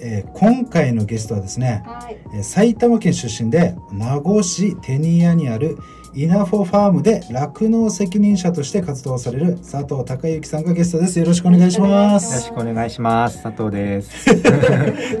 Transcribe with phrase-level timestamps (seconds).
[0.00, 2.18] えー今回のゲストはですね、はい。
[2.34, 5.78] えー埼玉県出身で名護市テニアにある
[6.14, 13.42] イナフォファームで酪農責任者として活動される佐藤孝之さんがゲストですよろしくお願いしますよろしくお願いします。
[13.42, 14.26] 佐藤です。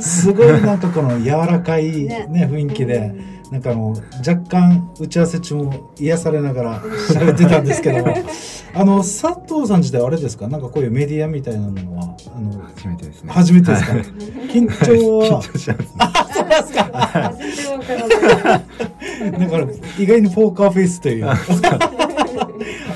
[0.00, 3.14] すごいなんかこの柔らかいねね雰囲気で
[3.50, 3.94] なんかあの
[4.26, 8.14] 若干打ち合わせ中も癒されながら喋ってたんですけども
[8.74, 10.48] あの佐藤さん自体はあれですか？
[10.48, 13.32] なんかこういうメディアみたいなのはあの初めてですね。
[13.32, 15.40] 初めてですか、は い緊張は？
[15.42, 15.78] 緊張します、ね。
[16.50, 18.62] そうなんですか。
[19.38, 19.66] だから
[19.98, 21.26] 意外にポーカーフェイスという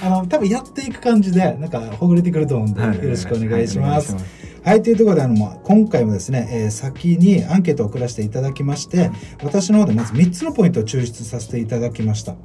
[0.03, 4.15] あの多分やっていく感じでなんかほぐれてくると思うんで、はいよろしくお願いします。
[4.15, 4.21] は
[4.65, 9.11] はい、というところであの、まあ、今回もですね、えー先にアンケートを送らせていただきまして、
[9.43, 12.37] 私の方でまず3つのポイントを抽出させていただきました。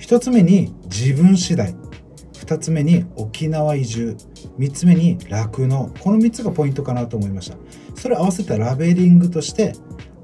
[0.00, 1.74] 1つ目に自分次第。
[2.32, 4.16] 2つ目に沖縄移住。
[4.58, 5.92] 3つ目に酪農。
[6.00, 7.56] この3つがポイントかなと思いました。
[7.94, 9.74] それを合わせたラベリングとして、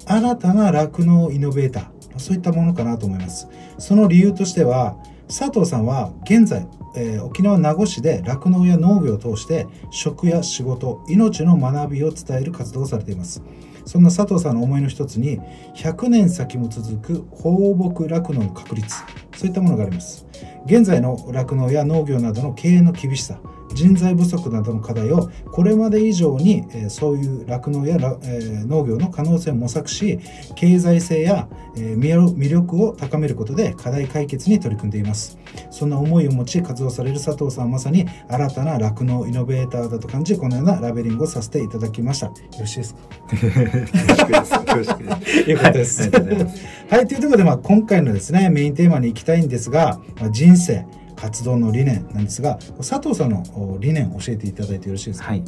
[0.08, 2.18] 新たな酪農イノベーター。
[2.18, 3.48] そういったものかなと思います。
[3.78, 4.96] その理由としては、
[5.28, 13.42] 佐藤さんは現在、えー沖縄名護市で酪農や農業を通して食や仕事命の学びを伝える活動をされています
[13.84, 15.38] そんな佐藤さんの思いの一つに
[15.76, 18.96] 100年先も続く放牧酪農の確立
[19.36, 20.26] そういったものがあります
[20.64, 23.38] 現在の酪農や農業などの経営の厳しさ
[23.74, 30.18] 人材不足などの課題をこれまで以上に、えーそういう酪農や、らえー農業の可能性を模索し
[30.56, 35.38] 経済性や、えー魅力魅力を高めることで課題解決に取り組んでいます
[35.70, 43.00] そんな思いを持ち活動される佐藤さんはまさに新たな酪農イノベーターだと感じこのようなラベリングをさせていただきましたよろしいですか？
[43.34, 43.38] い。
[43.38, 44.50] 恐縮です。
[44.58, 46.98] 恐縮でですはい。
[46.98, 50.84] はい、というところで、まあ、今回のですね、メインテーマに行きたいんですが、まあ、人生、
[51.20, 55.28] 活動の理念なんですが、佐藤さんのお理念を教えていただいてよろしいですか？
[55.28, 55.42] はい。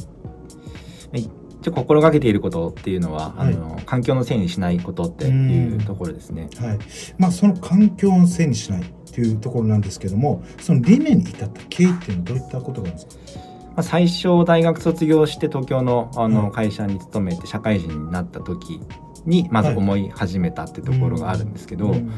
[1.11, 1.29] はい。
[1.61, 6.49] 一応心がけていることっていうのは、はいあの環境のせいにしないことっていうところですね。
[6.59, 6.79] はい。
[7.17, 13.41] まあ、その環境のせいにしないというところなんですけども、その理念に至った経緯っていうのはどういったことがあるんですか？
[13.71, 18.81] まあ、最初大学卒業して東京のあはいの会社に勤めて社会人になった時
[19.25, 22.11] にまず思い始めたってところがあるんですけど、うん。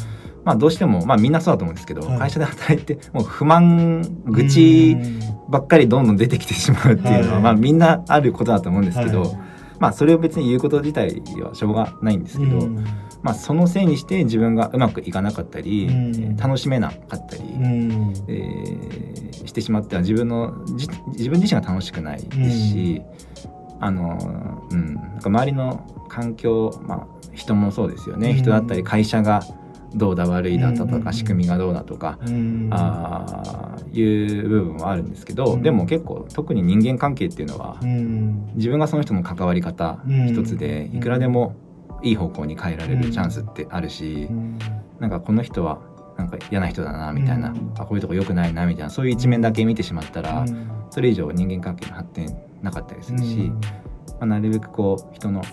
[0.43, 2.19] まあどうしてもまあみんなそうだと思うんですけど、はい。
[2.19, 4.97] 会社で働いてもう不満愚痴
[5.49, 7.43] ばっかりどんどん出てきてしまうっていうのは、はい。
[7.43, 9.39] まあみんなあることだと思うんですけど、はい。
[9.79, 12.85] まあそれを別に言うこと自体はしょうがないんですけど、うん。
[13.21, 16.37] まあそのせいにして自分がうまくいかなかったり、うん。
[16.37, 18.13] 楽しめなかったり、うん。
[18.27, 19.13] えー
[19.45, 23.01] してしまっては自分のじ自分自身が楽しくないですし、
[23.83, 28.37] あのうんなんか周りの環境まあ人もそうですよね、うん。
[28.37, 29.41] 人だったり会社が
[29.95, 32.69] どうだ悪いだとか、うん仕組みがどうだとか、うん。
[32.71, 35.61] あーいう部分はあるんですけど、うん。
[35.61, 38.51] でも結構特に人間関係っていうのは、うん。
[38.55, 40.27] 自分がその人の関わり方うん。
[40.29, 41.55] 一つでいくらでも
[42.01, 44.57] いい方向に変えられるチャンスってあるし、うん。
[44.99, 45.79] なんかこの人は
[46.17, 47.73] なんか嫌な人だなみたいな、うん。
[47.77, 50.67] あこういうとこ良くないなみたいなそういう一面だけ見てしまったら、うん。
[50.89, 53.51] それ以上人間関係の発展なかったりするし、
[54.11, 55.43] まあ、なるべくこう人の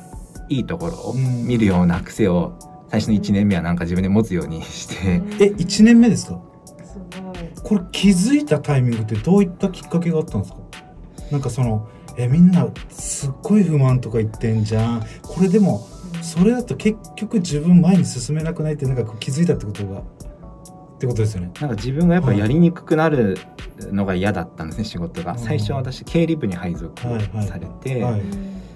[0.49, 1.47] いいところをうん。
[1.47, 2.55] 見るような癖を
[2.89, 6.41] 最初の1年目はなんか自分で持つようにして、え1年目ですか？
[6.85, 7.37] すごい。
[7.63, 10.59] これ気づいたタイミングってどういったきっかけがあったんですか？
[11.31, 15.05] なんかそのえみんなすっごい不満とか言ってんじゃん。
[15.23, 15.87] これでも
[16.23, 20.03] それだと結局自分前に進めなくないってなんかこう気づいたってことが
[21.01, 21.51] ってことですよね。
[21.59, 23.39] なんか自分がやっぱやりにくくなる
[23.91, 25.33] のが嫌だったんですね仕事が。
[25.33, 25.39] うん。
[25.39, 27.47] 最初私経理部に配属はいはい。
[27.47, 28.21] されて、はい。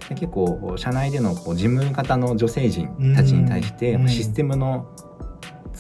[0.09, 4.09] で結構社内でのこう事務方の女性陣たちに対してうん。
[4.09, 4.89] システムの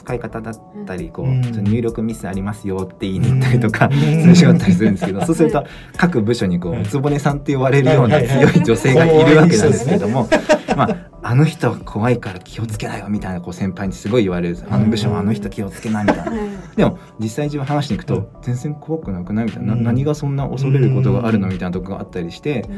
[0.05, 0.55] 使い方だっ
[0.87, 1.43] たりこううん。
[1.65, 4.23] 入力ミスありますよって言いに行ったりとかうん。
[4.23, 5.65] する仕事だったりするんですけど そうすると
[5.97, 10.29] 各部署にこはいうつぼねさんって呼ばれるような強い女性がいるわけなんですけども
[10.77, 14.59] まああの人は怖いから気をつけないよみたいなこう先輩にすごい言われる。
[14.69, 16.33] あの部署はあの人気をつけないみたいな。
[16.77, 18.23] でも実際自分話しに行くうん。
[18.25, 22.69] と全然怖くなくないみたいな、何がそんな恐れることがあるのみたいなとこがあったりして、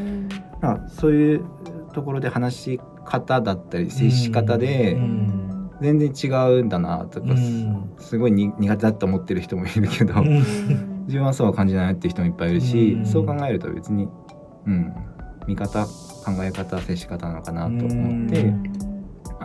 [0.63, 1.45] あ、そういう
[1.93, 5.36] ところで話し方だったり接し方うでん
[5.81, 6.29] 全然違
[6.59, 7.93] うんだなとか、うん。
[7.99, 11.05] すごいに苦手だと思ってる人もいるけど、うん。
[11.07, 13.07] 自分はそうは感じないっていう人もいっぱいいるし、うん。
[13.07, 14.09] そう考えると別に、
[14.67, 14.95] うん、
[15.47, 15.91] 見方考
[16.43, 18.53] え方接し方なのかなと思って、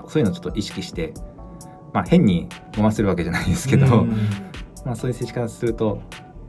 [0.07, 1.13] そういうのをちょっと意識して、
[1.93, 4.09] まあ、変にごまするわけじゃないですけど、うん。
[4.85, 6.01] まあ、そういう接し方すると、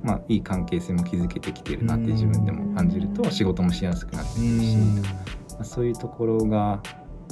[0.02, 6.82] まあ、いい関係性も築けてきてるなって自分でも感じると仕事もしやすくなってくるし、まあ、そういうところが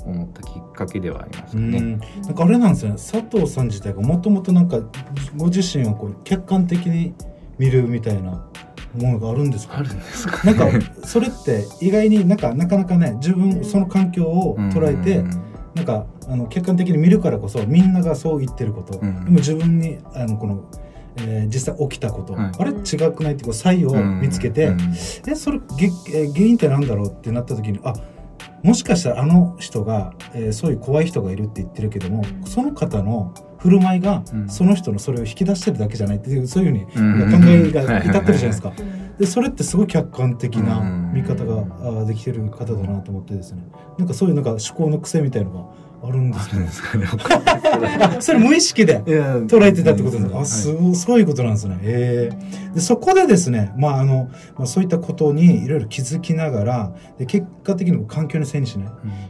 [0.04, 1.78] 思ったきっかけではありますかね。
[1.78, 1.98] うん。
[1.98, 2.96] なんかあれなんですよね。
[2.96, 4.80] 佐藤さん自体がもともとなんか
[5.36, 7.14] ご自身をこう客観的に
[7.58, 8.46] 見るみたいな
[8.94, 9.78] ものがあるんですか？
[9.78, 15.30] あるんですかなねんかそれって意外になんかなかなかね自分その環境を捉えてうん。
[15.72, 19.24] なんかあの客観的に見るからこそみんながそう言ってること、うん。
[19.24, 20.64] でも自分にあのこの、
[21.16, 22.52] えー実際起きたこと、はい。
[22.58, 24.80] あれ違くないってこう差異を見つけて、うん。
[25.28, 27.94] えそれげえー原因ってなんだろうってなった時にあ
[28.62, 34.48] もしかしたらあの人が、えーそういう怖い人がいるって言ってるけどもその方の振る舞いがうん。
[34.48, 37.30] その人のそれを引き出してるだけじゃないっていうそういうふうにうん。
[37.32, 38.72] 考えが至ってるじゃないですか。
[38.78, 39.16] うん。
[39.16, 41.12] でそれってすごい客観的なうん。
[41.12, 43.62] 見方ができてる方だなと思ってですね。
[43.98, 45.64] なんかそういうなんか思考の癖みたいのが
[46.02, 47.06] あるんですかね。
[48.20, 50.30] それ無意識で捉えてたってことですね。
[50.32, 51.78] あ、はいすごそういうことなんですね。
[51.82, 52.30] え
[52.72, 52.74] え。
[52.74, 58.88] で、そこでですね、まあ、あの、まあ、そういったことにいろいろ気づきながら、で、結果的に環境のせいにしない。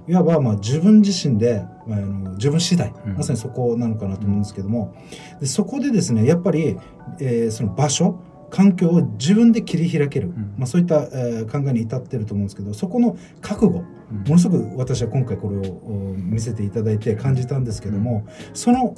[0.08, 3.14] いわば、まあ、自分自身で、まあ、あの自分次第、うん。
[3.14, 4.94] まさにそこなのかなと思うんですけども、
[5.40, 6.76] でそこでですね、やっぱり、
[7.19, 8.20] えーその場所、
[8.50, 10.55] 環境を自分で切り開ける、ん。
[10.56, 18.94] まあ、そういった、えー考えに至ってると思うんですけど、そこの覚悟、うんものすごく私は今回これをお見せていただいて感じたんですけども、その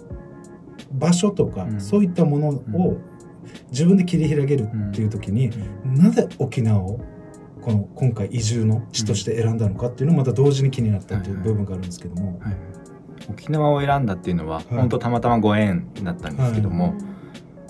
[0.93, 1.81] 場所とか、うん。
[1.81, 2.99] そういったものを
[3.71, 5.51] 自分で切り開けるっていう時に、
[5.85, 7.01] なぜ沖縄を
[7.61, 12.39] この今回移住の地として選んだのかっていうのもまた同時に気になったっていう部分があるんですけども。
[12.41, 12.57] はい
[13.31, 16.95] 沖縄を選んだっていうのは、い本当たまたまご縁だったんですけども、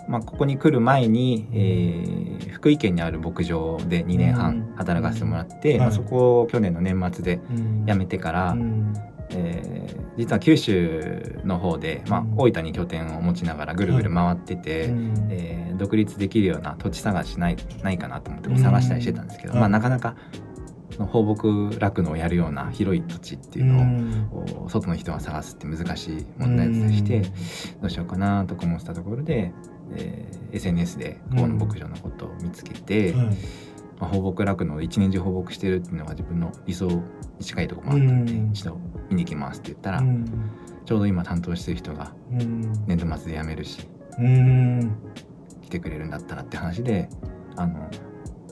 [0.09, 7.87] まあ、ここに来る前に、えー福井県にある牧場で2年半働かせてもらって、まあ、そこを去年の年末でうん。
[7.87, 8.95] 辞めてから、うん。
[9.31, 15.29] えー実は九州の方で、まあうん、大分に拠点を持ちながらぐるぐる回ってて、うん。
[15.31, 20.15] えー独立できるような土地探しないないかなと思って探したりしてたんですけど、はいまあ、なかなか
[20.99, 27.21] 放牧酪農をやるような広い土地っていうのを、外の人が探すって難しい問題でして、
[27.81, 29.53] どうしようかなとか思ってたところで、
[29.97, 33.37] えー SNS でここの牧場のことを見つけて、はい。
[33.99, 37.01] まあ、放牧酪農を一年中放牧してるっていうのが自分の理想に
[37.41, 38.51] 近いところもあったんで、うん。
[38.51, 38.79] 一度
[39.09, 40.27] 見に行きますって言ったら、うん。
[40.85, 42.73] ちょうど今担当してる人がうん。
[42.87, 44.93] 年度末で辞めるしうん。
[45.63, 47.09] 来てくれるんだったらって話で
[47.57, 47.89] あの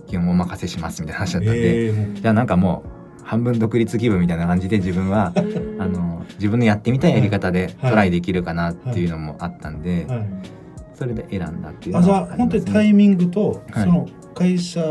[0.07, 2.21] 基本お任せしますみたいな話だったんで、えー。
[2.21, 2.85] じゃあなんかも
[3.21, 5.33] う半分独立気分みたいな感じで自分は
[5.79, 7.91] あの自分のやってみたいやり方ではい。
[7.91, 10.29] トライできるかなっていうのもあったんで、はい
[11.01, 13.85] それで選んだっていうあじゃあ本当にタイミングと、はい。
[13.85, 14.83] その会社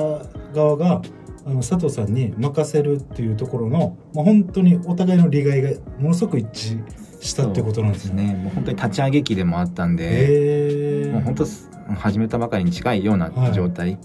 [0.56, 1.02] 側が
[1.46, 5.70] あの佐藤さんに任せるっていうところの、まあ、本当にお互いの利害が
[6.00, 6.84] ものすごく一致
[7.22, 8.34] したってことなんですそうね。
[8.44, 13.54] もう本当に立ち上げ期でもあったんで、もう本当す始めたばかりに近いようなはい。
[13.54, 14.00] 状態、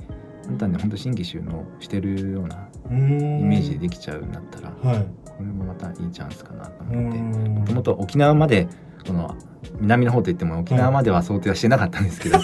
[0.46, 2.96] だったんで本当新規収納してるようなイイ
[3.44, 5.06] メージでできちゃうんだったら、こはい。
[5.40, 7.18] れもまたいいチャンスかなとう思って。
[7.18, 7.54] ん。
[7.54, 8.68] もともと沖縄まで
[9.06, 9.36] この
[9.80, 12.38] 南の方といっても沖縄までは想定はしてなかったんですけど、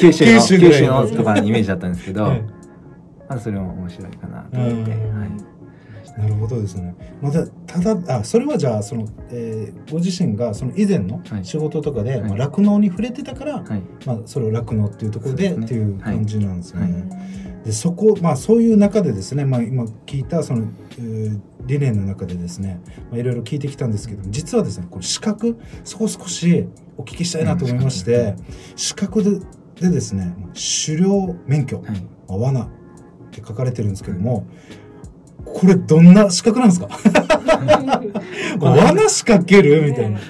[0.00, 1.08] 九州の九州の。
[1.08, 2.44] とかのイメージだったんですけど、はい。
[3.28, 5.20] まずそれも面白いかなと思って、うん。
[5.20, 6.94] はい、なるほどですね。
[7.20, 11.44] またただあそれはじゃあその、えーご自身がその以前のはい。
[11.44, 12.28] 仕事とかではい。
[12.28, 13.82] まあ酪農、に触れてたから、はい。
[14.04, 15.64] まあ、それを酪農っていうところでね。
[15.64, 16.80] っていう感じなんですね。
[16.82, 20.68] はいでそこまあそういう中でですね、まあ、今聞いたその、
[20.98, 22.80] えー理念の中でですね、
[23.10, 28.36] まあ、いろいろ聞いてきたんですけど実はですねこの資格そこを少しお聞きしたいなと思いまして、
[28.76, 29.40] 資格で
[29.80, 30.32] でですね
[30.86, 32.00] 狩猟免許、はい。
[32.28, 32.68] まあ罠っ
[33.32, 34.46] て書かれてるんですけども、
[35.44, 36.88] これどんな資格なんですか？
[38.60, 39.08] 罠。
[39.08, 39.90] 仕掛ける？
[39.90, 40.20] みたいな。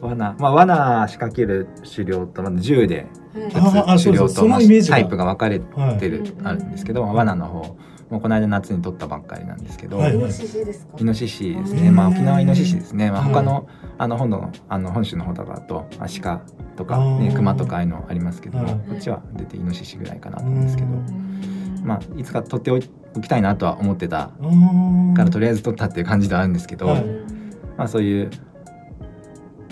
[0.00, 0.34] 罠。
[0.38, 4.96] まあ罠仕掛ける狩猟とまず銃で狩猟とまあのイメージが。
[4.96, 7.76] タイプが分かれはいてる、うんあるんですけど、罠の方。
[8.10, 10.16] もうこの間夏に取ったばっかりなんですけど、はい。
[10.16, 10.96] イノシシですか？
[10.98, 11.90] イノシシですへね。
[11.90, 13.08] ーまあ沖縄イノシシですね。
[13.12, 13.68] まあはい他の、
[13.98, 16.40] あの本のあの本州の方とかだとアシカ
[16.74, 18.74] とか、ね、クマとかああいうのありますけども、はい。
[18.74, 21.82] こっちは出てイノシシぐらいかなと思うんですけど、うん。
[21.84, 22.80] まあいつか取ってお
[23.20, 24.32] きたいなとは思ってた
[25.14, 27.04] からとりあえず取ったっていう感じではあるんですけど、はい。
[27.76, 28.30] まあそういう。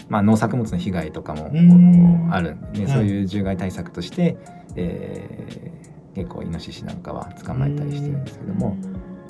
[0.09, 2.29] まあ、農作物の被害とかもうん。
[2.33, 2.87] あるんで、ね。
[2.87, 2.95] はい。
[2.95, 4.37] そういう獣害対策として、
[4.77, 5.89] えー
[6.19, 8.77] 結構イノシシなんかは捕まえたりしてるんですけども、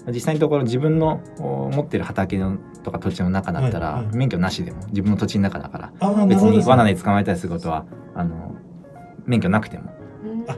[0.09, 8.55] 実際のところ自分のお持ってる畑のとか土地の中だったら、免許なしでも自分の土地の中だから別に罠で捕まえたりすることはあの
[9.27, 9.98] 免許なくてもあ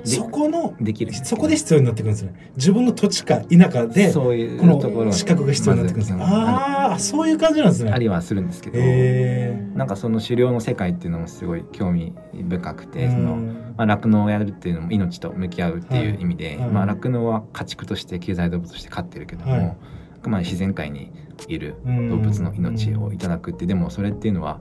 [0.05, 1.13] そこのできる。
[1.13, 2.53] そこで必要になってくるんですね。
[2.57, 7.93] 自分の土地か田舎でそういうこのところ資格が必要になってくるんですああそういう感じなんですね。
[7.93, 13.37] ありはするんですけど、へなんかその狩猟の世界っていうのもすごい興味深くて、えその
[13.77, 19.77] まあ酪農をやるっていうのも命と向き合うっていう意味で、はいはいまあ酪農は家畜として経済動物として飼ってるけども、はい。
[20.21, 21.11] あくまで自然界に
[21.49, 24.61] いる動動物の命をいただくってでもそれっていうのは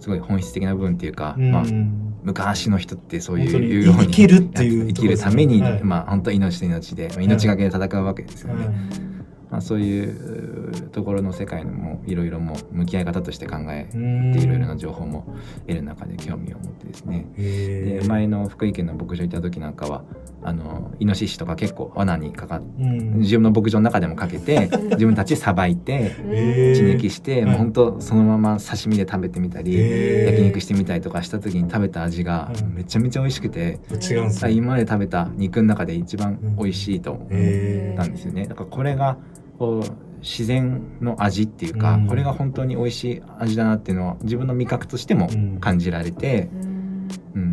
[0.00, 1.64] すごい本質的な部分っていうか、まあ、
[2.22, 3.48] 昔の人ってそうい
[3.80, 5.82] うように生きるっていう生きるために、はい。
[5.82, 8.66] まあ本当命と命で命がけで戦うわけですよね。
[8.66, 9.09] はい
[9.50, 15.26] まあ、そういうところの世界のもいろいろも向き合い方として考えてうんいろいろな情報も
[15.66, 17.26] 得る中で興味を持ってですね。
[17.36, 20.04] で前の福井県の牧場行った時なんかは
[20.42, 23.18] あのイノシシとか結構罠にかかっうん。
[23.20, 27.50] 自分の牧場の中でもかけて自分たちでさばいて血抜きして、はい。
[27.50, 29.74] もう本当そのまま刺身で食べてみたり、
[30.26, 32.64] 焼肉してみたりとかした時に食べた味がはい。
[32.64, 33.80] めちゃめちゃ美味しくて、
[34.50, 38.46] 今まで食べた肉の中で一番美味しいと思へったんですよね。
[38.46, 39.18] だからこれが
[39.60, 42.06] こう自然の味っていうか、うん。
[42.06, 45.28] これが本当に美味しい味だなっていうのは自分の味覚としても
[45.60, 46.48] 感じられて、
[47.34, 47.52] うん。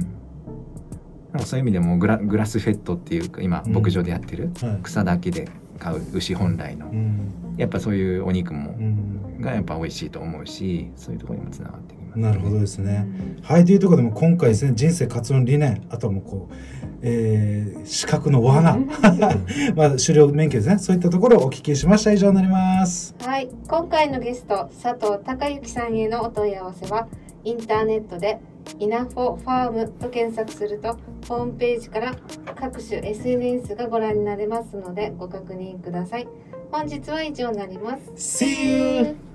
[1.34, 3.74] なんかそういう意味でもグラグラスフェットっていうか今うん。
[3.74, 4.80] 牧場でやってるはい。
[4.84, 5.50] 草だけで
[5.80, 7.56] 飼う牛本来のうん。
[7.58, 9.42] やっぱそういうお肉もうん。
[9.42, 13.08] がやっぱ美味しいと思うしそういうところにもつながってなるほどですね。
[13.44, 16.54] はいというところでも今回ですね人生活論理念あとはもうこう、
[17.02, 18.78] えー資格の罠
[19.76, 23.16] まあ狩猟免許ですねそういったところをお聞きしました以上になります。
[23.22, 27.08] はい、今回のゲスト佐藤孝之さんへのお問い合わせは
[27.44, 28.40] インターネットで
[28.80, 30.98] 「イナフォファーム」と検索すると
[31.28, 32.16] ホームページから
[32.56, 36.28] 各種 SNS がご覧になれますのでご確認ください。
[36.72, 38.42] 本日は以上になります。
[38.42, 39.27] See you!